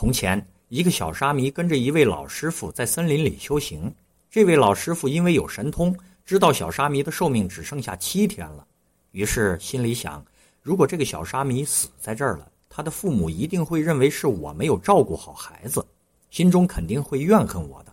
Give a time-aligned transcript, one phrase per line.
[0.00, 3.92] 从前，一个小沙弥跟着一位老师傅在森林里修行。
[4.30, 5.92] 这位老师傅因为有神通，
[6.24, 8.64] 知道小沙弥的寿命只剩下七天了，
[9.10, 10.24] 于是心里想：
[10.62, 15.84] 如果这个小沙弥死在这儿了，他的父母一定会认为是我没有照顾好孩子，
[16.30, 17.92] 心中肯定会怨恨我的。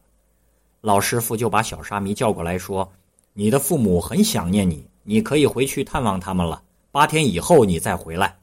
[0.82, 2.88] 老师傅就把小沙弥叫过来说
[3.34, 6.62] ：“你的父母很想念你，你可以回去探望他们了。
[6.92, 8.38] 八天以后你再回来。”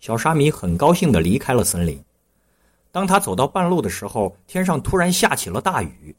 [0.00, 1.98] 小沙弥很高兴地离开了森林。
[2.94, 6.14] 当他走到半路的时候，天上突然下起了大雨。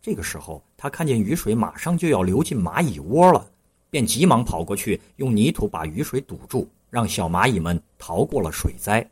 [0.00, 3.46] 这个时候，他看见雨水马上就要流进蚂蚁窝了，
[3.90, 9.06] 便急忙跑过去，用泥土把雨水堵住，让小蚂蚁们逃过了水灾。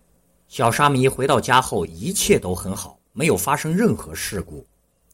[0.49, 4.67] 小沙弥回到家后，一切都很好，没有发生任何事故。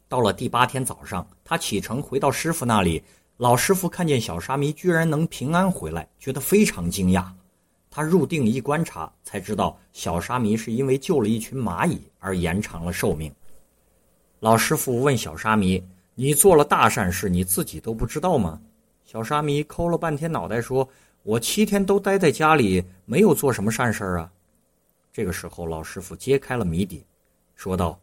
[0.07, 3.03] 到了第八天早上，他启程回到师傅那里，
[3.39, 7.25] 老师傅看见小沙弥居然能平安回来，觉得非常惊讶。
[7.91, 13.33] 他入定一观察，才知道小沙弥是因为救了一群蚂蚁而延长了寿命。
[14.41, 15.83] 老师傅问小沙弥
[16.15, 18.61] ：“你做了大善事，你自己都不知道吗？”
[19.05, 20.89] 小沙弥抠了半天脑袋说
[21.25, 24.31] ：“我七天都待在家里，没有做什么善事啊。”
[25.13, 27.05] 这个时候，老师傅揭开了谜底，
[27.57, 27.99] 说道：“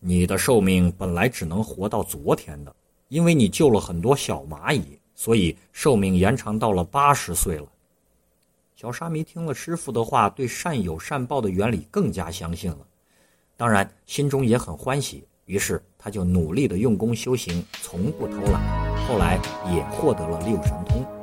[0.00, 2.74] 你的寿命本来只能活到昨天的，
[3.08, 7.66] 因为你救了很多小蚂蚁，所以寿命延长到了八十岁了。”
[8.76, 12.86] 小沙弥听了师傅的话，对善有善报的原理更加相信了，
[13.56, 15.26] 当然心中也很欢喜。
[15.46, 18.60] 于是他就努力的用功修行，从不偷懒。
[19.08, 19.40] 后来
[19.74, 21.15] 也获得了六神通。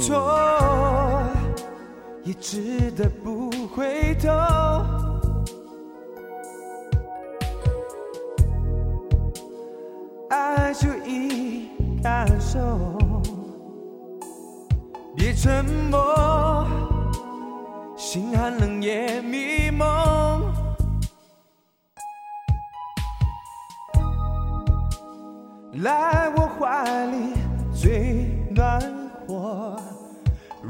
[0.00, 1.22] 错
[2.24, 4.30] 也值得不回头。
[10.30, 11.68] 爱就易
[12.02, 12.58] 感受，
[15.14, 16.66] 别沉默，
[17.96, 20.09] 心寒冷也迷蒙。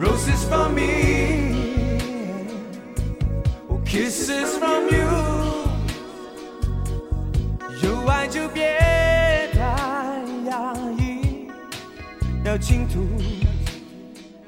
[0.00, 2.00] Roses from me,
[3.68, 5.06] oh kisses from you。
[7.82, 8.78] 有爱就别
[9.52, 9.60] 太
[10.48, 11.48] 压抑，
[12.46, 13.06] 要倾吐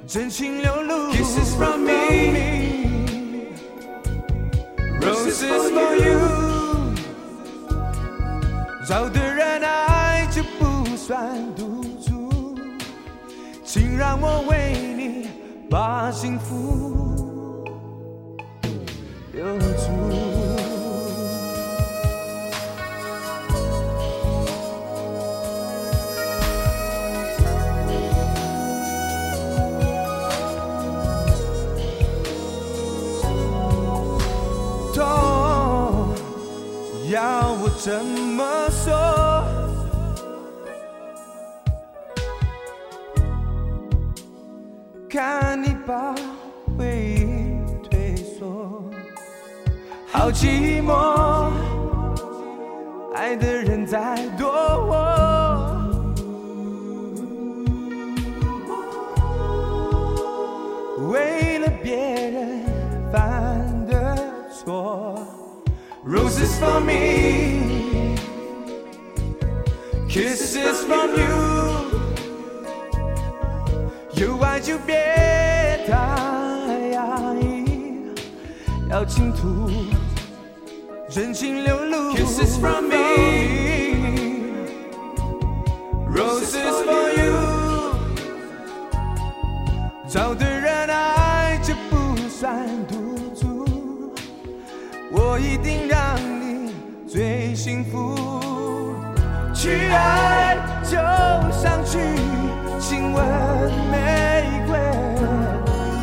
[0.07, 1.13] 真情流露。
[1.13, 3.51] Kisses from me,
[5.03, 6.19] roses for you。
[8.89, 12.57] 找对人爱就不算赌注，
[13.63, 15.42] 请让我为你。
[15.73, 17.17] 把幸福
[19.33, 19.89] 留住。
[34.93, 35.03] 痛，
[37.11, 39.22] 要我怎么说？
[45.13, 46.15] 看你把
[46.79, 48.83] 回忆退缩，
[50.11, 51.51] 好寂寞，
[53.15, 54.97] 爱的人在躲我。
[61.11, 61.95] 为了别
[62.31, 62.65] 人
[63.13, 64.17] 犯的
[64.51, 65.19] 错
[66.07, 68.17] ，Roses for me,
[70.09, 71.52] kisses from you。
[74.15, 74.95] 有爱就别
[75.89, 75.95] 太
[76.93, 77.65] 压抑，
[78.91, 79.71] 要倾吐，
[81.09, 82.15] 真情流露。
[82.15, 82.95] Kisses from me,
[86.15, 87.33] roses for you。
[90.09, 94.13] 找对人爱就不算赌注，
[95.11, 96.75] 我一定让你
[97.09, 98.15] 最幸福。
[99.55, 100.99] 去爱就
[101.51, 101.99] 上去。
[102.83, 103.25] 亲吻
[103.93, 104.77] 玫瑰，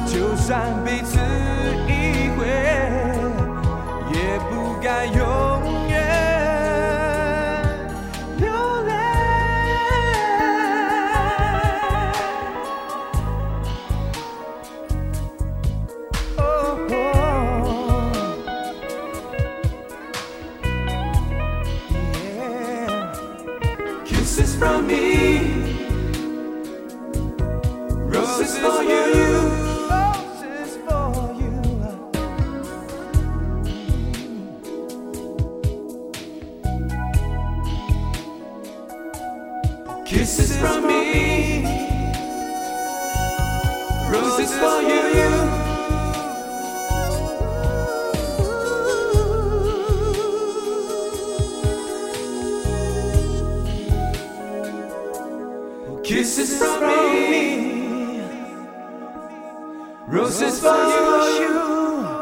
[0.07, 1.19] 就算彼此
[1.87, 2.47] 一回，
[4.13, 5.93] 也不该永远
[8.37, 8.47] 流
[8.85, 8.93] 泪。
[16.37, 16.41] 哦
[21.91, 22.87] yeah.
[24.05, 25.78] Kisses from me,
[28.50, 29.06] Kisses for you,
[29.92, 31.54] roses for you.
[40.04, 41.63] Kisses from me,
[44.12, 44.98] roses for you.
[56.04, 56.99] Kisses from me,
[60.09, 60.67] roses for
[61.39, 62.19] you.